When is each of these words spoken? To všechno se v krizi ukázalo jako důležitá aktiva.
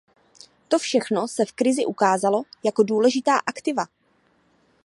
To 0.67 0.79
všechno 0.79 1.27
se 1.27 1.45
v 1.45 1.51
krizi 1.51 1.85
ukázalo 1.85 2.43
jako 2.63 2.83
důležitá 2.83 3.37
aktiva. 3.45 3.85